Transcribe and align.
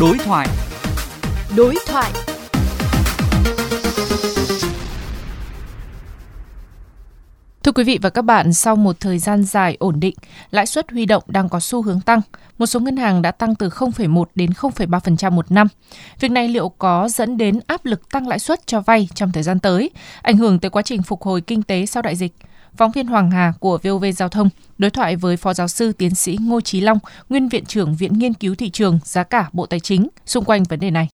Đối 0.00 0.18
thoại. 0.18 0.48
Đối 1.56 1.74
thoại. 1.86 2.12
Thưa 7.62 7.72
quý 7.72 7.84
vị 7.84 7.98
và 8.02 8.10
các 8.10 8.22
bạn, 8.22 8.52
sau 8.52 8.76
một 8.76 9.00
thời 9.00 9.18
gian 9.18 9.44
dài 9.44 9.76
ổn 9.80 10.00
định, 10.00 10.14
lãi 10.50 10.66
suất 10.66 10.90
huy 10.90 11.06
động 11.06 11.22
đang 11.26 11.48
có 11.48 11.60
xu 11.60 11.82
hướng 11.82 12.00
tăng. 12.00 12.20
Một 12.58 12.66
số 12.66 12.80
ngân 12.80 12.96
hàng 12.96 13.22
đã 13.22 13.30
tăng 13.30 13.54
từ 13.54 13.68
0,1 13.68 14.24
đến 14.34 14.50
0,3% 14.50 15.30
một 15.30 15.50
năm. 15.50 15.68
Việc 16.20 16.30
này 16.30 16.48
liệu 16.48 16.68
có 16.68 17.08
dẫn 17.08 17.36
đến 17.36 17.60
áp 17.66 17.84
lực 17.84 18.08
tăng 18.10 18.28
lãi 18.28 18.38
suất 18.38 18.66
cho 18.66 18.80
vay 18.80 19.08
trong 19.14 19.32
thời 19.32 19.42
gian 19.42 19.60
tới, 19.60 19.90
ảnh 20.22 20.36
hưởng 20.36 20.58
tới 20.58 20.70
quá 20.70 20.82
trình 20.82 21.02
phục 21.02 21.22
hồi 21.22 21.40
kinh 21.40 21.62
tế 21.62 21.86
sau 21.86 22.02
đại 22.02 22.16
dịch? 22.16 22.32
Phóng 22.78 22.90
viên 22.94 23.06
Hoàng 23.06 23.30
Hà 23.30 23.52
của 23.60 23.78
VOV 23.84 24.04
Giao 24.12 24.28
thông 24.28 24.48
đối 24.78 24.90
thoại 24.90 25.16
với 25.16 25.36
Phó 25.36 25.52
Giáo 25.52 25.68
sư 25.68 25.92
Tiến 25.98 26.10
sĩ 26.10 26.36
Ngô 26.48 26.60
Trí 26.60 26.80
Long, 26.80 26.98
Nguyên 27.28 27.48
Viện 27.48 27.64
trưởng 27.64 27.94
Viện 28.00 28.12
Nghiên 28.18 28.32
cứu 28.40 28.54
Thị 28.58 28.70
trường 28.70 28.98
Giá 29.02 29.24
cả 29.24 29.44
Bộ 29.52 29.66
Tài 29.66 29.80
chính 29.80 30.08
xung 30.24 30.44
quanh 30.44 30.62
vấn 30.70 30.80
đề 30.80 30.90
này. 30.90 31.08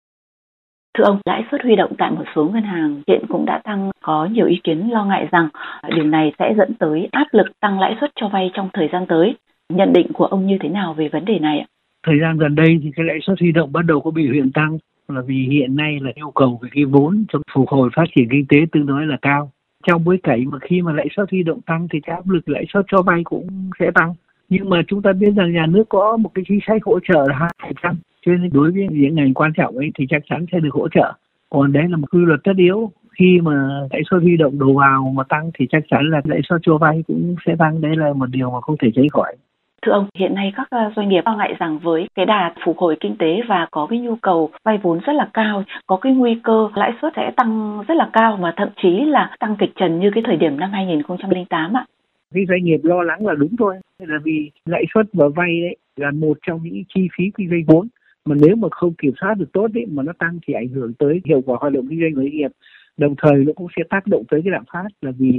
Thưa 0.97 1.03
ông, 1.03 1.19
lãi 1.25 1.41
suất 1.51 1.61
huy 1.63 1.75
động 1.75 1.93
tại 1.97 2.11
một 2.11 2.23
số 2.35 2.49
ngân 2.53 2.63
hàng 2.63 3.01
hiện 3.07 3.21
cũng 3.29 3.45
đã 3.45 3.61
tăng, 3.63 3.91
có 4.01 4.25
nhiều 4.31 4.45
ý 4.45 4.59
kiến 4.63 4.89
lo 4.91 5.05
ngại 5.05 5.27
rằng 5.31 5.49
điều 5.95 6.03
này 6.03 6.31
sẽ 6.39 6.53
dẫn 6.57 6.73
tới 6.79 7.07
áp 7.11 7.27
lực 7.31 7.47
tăng 7.59 7.79
lãi 7.79 7.95
suất 8.01 8.11
cho 8.15 8.27
vay 8.27 8.51
trong 8.53 8.69
thời 8.73 8.89
gian 8.91 9.05
tới. 9.09 9.35
Nhận 9.73 9.93
định 9.93 10.07
của 10.13 10.25
ông 10.25 10.47
như 10.47 10.57
thế 10.63 10.69
nào 10.69 10.93
về 10.93 11.09
vấn 11.09 11.25
đề 11.25 11.39
này 11.39 11.59
ạ? 11.59 11.65
Thời 12.07 12.19
gian 12.21 12.37
gần 12.37 12.55
đây 12.55 12.79
thì 12.83 12.91
cái 12.95 13.05
lãi 13.05 13.17
suất 13.21 13.39
huy 13.39 13.51
động 13.51 13.73
bắt 13.73 13.85
đầu 13.85 14.01
có 14.01 14.11
biểu 14.11 14.33
hiện 14.33 14.51
tăng 14.51 14.77
là 15.07 15.21
vì 15.21 15.47
hiện 15.51 15.75
nay 15.75 15.99
là 16.01 16.11
yêu 16.15 16.31
cầu 16.35 16.59
về 16.61 16.69
cái 16.73 16.85
vốn 16.85 17.25
trong 17.29 17.41
phục 17.53 17.69
hồi 17.69 17.89
phát 17.95 18.03
triển 18.15 18.27
kinh 18.31 18.45
tế 18.49 18.57
tương 18.71 18.85
đối 18.85 19.05
là 19.05 19.17
cao 19.21 19.51
trong 19.87 20.03
bối 20.03 20.19
cảnh 20.23 20.45
mà 20.51 20.57
khi 20.61 20.81
mà 20.81 20.93
lãi 20.93 21.07
suất 21.15 21.29
huy 21.31 21.43
động 21.43 21.61
tăng 21.61 21.87
thì 21.91 21.99
cái 21.99 22.15
áp 22.15 22.29
lực 22.29 22.49
lãi 22.49 22.65
suất 22.73 22.85
cho 22.91 23.01
vay 23.01 23.21
cũng 23.23 23.47
sẽ 23.79 23.91
tăng. 23.95 24.13
Nhưng 24.49 24.69
mà 24.69 24.81
chúng 24.87 25.01
ta 25.01 25.13
biết 25.13 25.31
rằng 25.35 25.53
nhà 25.53 25.65
nước 25.65 25.89
có 25.89 26.17
một 26.17 26.31
cái 26.33 26.45
chính 26.47 26.59
sách 26.67 26.83
hỗ 26.85 26.99
trợ 26.99 27.25
là 27.29 27.35
hai 27.35 27.49
phần 27.63 27.73
trăm. 27.83 27.95
Cho 28.25 28.31
nên 28.31 28.49
đối 28.53 28.71
với 28.71 28.87
những 28.91 29.15
ngành 29.15 29.33
quan 29.33 29.51
trọng 29.57 29.77
ấy 29.77 29.91
thì 29.99 30.05
chắc 30.09 30.21
chắn 30.29 30.45
sẽ 30.51 30.59
được 30.59 30.73
hỗ 30.73 30.87
trợ. 30.89 31.13
Còn 31.49 31.71
đấy 31.71 31.83
là 31.89 31.97
một 31.97 32.07
quy 32.11 32.19
luật 32.19 32.39
tất 32.43 32.53
yếu. 32.57 32.91
Khi 33.19 33.39
mà 33.41 33.69
lãi 33.91 34.01
suất 34.09 34.21
huy 34.21 34.37
động 34.37 34.59
đầu 34.59 34.73
vào 34.73 35.11
mà 35.15 35.23
tăng 35.29 35.51
thì 35.59 35.67
chắc 35.71 35.83
chắn 35.89 36.09
là 36.09 36.21
lãi 36.23 36.39
suất 36.49 36.61
cho 36.63 36.77
vay 36.77 37.03
cũng 37.07 37.35
sẽ 37.45 37.55
tăng. 37.59 37.81
Đấy 37.81 37.95
là 37.95 38.13
một 38.13 38.29
điều 38.29 38.51
mà 38.51 38.61
không 38.61 38.77
thể 38.77 38.89
tránh 38.95 39.09
khỏi. 39.09 39.35
Thưa 39.81 39.91
ông, 39.91 40.07
hiện 40.17 40.35
nay 40.35 40.51
các 40.55 40.67
ờ, 40.69 40.91
doanh 40.95 41.09
nghiệp 41.09 41.21
lo 41.25 41.35
ngại 41.35 41.55
rằng 41.59 41.79
với 41.79 42.07
cái 42.15 42.25
đà 42.25 42.53
phục 42.65 42.77
hồi 42.77 42.97
kinh 42.99 43.15
tế 43.17 43.41
và 43.47 43.67
có 43.71 43.87
cái 43.89 43.99
nhu 43.99 44.15
cầu 44.15 44.49
vay 44.63 44.77
vốn 44.77 44.99
rất 44.99 45.13
là 45.13 45.29
cao, 45.33 45.63
có 45.87 45.97
cái 45.97 46.13
nguy 46.13 46.39
cơ 46.43 46.69
lãi 46.75 46.91
suất 47.01 47.13
sẽ 47.15 47.31
tăng 47.37 47.83
rất 47.87 47.97
là 47.97 48.09
cao 48.13 48.37
và 48.41 48.53
thậm 48.57 48.69
chí 48.81 48.89
là 49.05 49.35
tăng 49.39 49.55
kịch 49.59 49.71
trần 49.75 49.99
như 49.99 50.11
cái 50.13 50.23
thời 50.25 50.37
điểm 50.37 50.59
năm 50.59 50.71
2008 50.71 51.77
ạ. 51.77 51.85
Cái 52.33 52.45
doanh 52.49 52.63
nghiệp 52.63 52.79
lo 52.83 53.01
lắng 53.01 53.25
là 53.25 53.33
đúng 53.33 53.55
thôi, 53.59 53.75
là 53.99 54.19
vì 54.23 54.51
lãi 54.65 54.83
suất 54.93 55.05
và 55.13 55.25
vay 55.35 55.61
đấy 55.61 55.75
là 55.95 56.11
một 56.11 56.37
trong 56.47 56.59
những 56.63 56.83
chi 56.95 57.07
phí 57.17 57.23
kinh 57.37 57.49
doanh 57.49 57.63
vốn 57.67 57.87
mà 58.25 58.35
nếu 58.41 58.55
mà 58.55 58.67
không 58.71 58.93
kiểm 58.93 59.13
soát 59.21 59.33
được 59.37 59.51
tốt 59.53 59.67
đấy 59.73 59.85
mà 59.89 60.03
nó 60.03 60.13
tăng 60.19 60.39
thì 60.47 60.53
ảnh 60.53 60.67
hưởng 60.67 60.93
tới 60.93 61.21
hiệu 61.25 61.41
quả 61.45 61.57
hoạt 61.61 61.73
động 61.73 61.87
kinh 61.89 61.99
doanh 61.99 62.15
của 62.15 62.21
doanh 62.21 62.37
nghiệp 62.37 62.51
đồng 62.97 63.15
thời 63.17 63.45
nó 63.45 63.53
cũng 63.55 63.67
sẽ 63.77 63.83
tác 63.89 64.07
động 64.07 64.23
tới 64.29 64.41
cái 64.43 64.51
lạm 64.51 64.63
phát 64.73 64.87
là 65.01 65.11
vì 65.17 65.31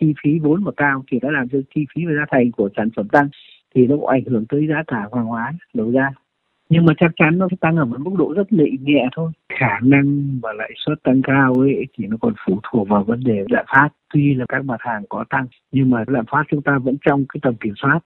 chi 0.00 0.14
phí 0.22 0.38
vốn 0.38 0.64
mà 0.64 0.72
cao 0.76 1.04
thì 1.10 1.18
nó 1.22 1.30
làm 1.30 1.48
cho 1.48 1.58
chi 1.74 1.86
phí 1.94 2.04
và 2.06 2.12
giá 2.12 2.24
thành 2.30 2.52
của 2.52 2.68
sản 2.76 2.88
phẩm 2.96 3.08
tăng 3.08 3.28
thì 3.74 3.86
nó 3.86 3.96
cũng 3.96 4.06
ảnh 4.06 4.24
hưởng 4.26 4.44
tới 4.48 4.66
giá 4.68 4.82
cả 4.86 4.96
hàng 5.14 5.26
hóa 5.26 5.52
đầu 5.74 5.90
ra. 5.90 6.10
Nhưng 6.68 6.84
mà 6.84 6.92
chắc 6.98 7.10
chắn 7.16 7.38
nó 7.38 7.48
sẽ 7.50 7.56
tăng 7.60 7.76
ở 7.76 7.84
một 7.84 7.96
mức 8.00 8.10
độ 8.18 8.34
rất 8.36 8.52
nhẹ 8.52 8.64
nhẹ 8.80 9.08
thôi. 9.16 9.30
Khả 9.48 9.78
năng 9.82 10.38
và 10.42 10.52
lãi 10.52 10.70
suất 10.86 11.02
tăng 11.02 11.22
cao 11.22 11.54
ấy 11.58 11.86
thì 11.98 12.06
nó 12.06 12.16
còn 12.20 12.34
phụ 12.46 12.60
thuộc 12.62 12.88
vào 12.88 13.04
vấn 13.04 13.20
đề 13.24 13.44
lạm 13.48 13.64
phát. 13.68 13.88
Tuy 14.14 14.34
là 14.34 14.44
các 14.48 14.64
mặt 14.64 14.80
hàng 14.80 15.02
có 15.08 15.24
tăng 15.30 15.46
nhưng 15.72 15.90
mà 15.90 16.04
lạm 16.06 16.24
phát 16.30 16.42
chúng 16.48 16.62
ta 16.62 16.78
vẫn 16.78 16.96
trong 17.06 17.24
cái 17.28 17.40
tầm 17.42 17.54
kiểm 17.54 17.74
soát. 17.76 18.00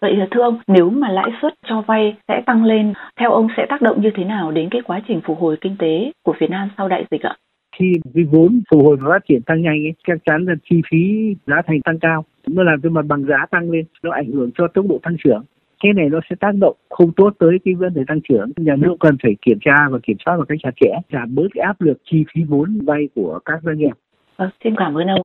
Vậy 0.00 0.16
là 0.16 0.26
thưa 0.30 0.42
ông, 0.42 0.60
nếu 0.66 0.90
mà 0.90 1.08
lãi 1.08 1.30
suất 1.42 1.54
cho 1.66 1.80
vay 1.80 2.16
sẽ 2.28 2.42
tăng 2.46 2.64
lên, 2.64 2.92
theo 3.20 3.32
ông 3.32 3.48
sẽ 3.56 3.66
tác 3.68 3.82
động 3.82 4.02
như 4.02 4.10
thế 4.14 4.24
nào 4.24 4.50
đến 4.50 4.68
cái 4.70 4.80
quá 4.84 5.02
trình 5.08 5.20
phục 5.24 5.38
hồi 5.38 5.56
kinh 5.60 5.76
tế 5.78 6.12
của 6.22 6.34
Việt 6.40 6.50
Nam 6.50 6.68
sau 6.76 6.88
đại 6.88 7.04
dịch 7.10 7.22
ạ? 7.22 7.36
Khi 7.76 7.92
cái 8.14 8.24
vốn 8.24 8.62
phục 8.70 8.84
hồi 8.84 8.96
và 9.00 9.10
phát 9.10 9.24
triển 9.28 9.42
tăng 9.42 9.62
nhanh 9.62 9.84
ấy, 9.86 9.94
chắc 10.06 10.18
chắn 10.24 10.44
là 10.44 10.54
chi 10.70 10.80
phí 10.90 11.34
giá 11.46 11.62
thành 11.66 11.80
tăng 11.80 11.98
cao 11.98 12.24
nó 12.48 12.62
làm 12.62 12.80
cho 12.82 12.90
mặt 12.90 13.06
bằng 13.06 13.24
giá 13.24 13.46
tăng 13.50 13.70
lên, 13.70 13.84
nó 14.02 14.10
ảnh 14.10 14.32
hưởng 14.32 14.50
cho 14.58 14.68
tốc 14.68 14.86
độ 14.88 14.98
tăng 15.02 15.16
trưởng. 15.24 15.42
Cái 15.82 15.92
này 15.92 16.08
nó 16.08 16.20
sẽ 16.30 16.36
tác 16.40 16.52
động 16.60 16.76
không 16.90 17.12
tốt 17.16 17.34
tới 17.38 17.58
cái 17.64 17.74
vấn 17.74 17.94
đề 17.94 18.02
tăng 18.08 18.20
trưởng. 18.28 18.50
Nhà 18.56 18.76
nước 18.76 18.96
cần 19.00 19.16
phải 19.22 19.36
kiểm 19.42 19.58
tra 19.60 19.88
và 19.90 19.98
kiểm 20.02 20.16
soát 20.24 20.36
một 20.36 20.44
cách 20.48 20.58
chặt 20.62 20.70
chẽ, 20.80 20.90
giảm 21.12 21.34
bớt 21.34 21.48
cái 21.54 21.62
áp 21.62 21.80
lực 21.80 21.98
chi 22.04 22.24
phí 22.34 22.42
vốn 22.48 22.78
vay 22.84 23.08
của 23.14 23.38
các 23.44 23.60
doanh 23.62 23.78
nghiệp. 23.78 23.92
Vâng 24.36 24.50
xin 24.64 24.74
cảm 24.76 24.94
ơn 24.94 25.06
ông. 25.06 25.20